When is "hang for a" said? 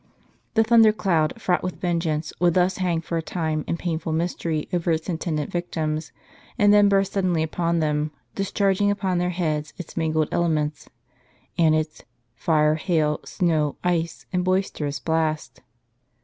2.77-3.21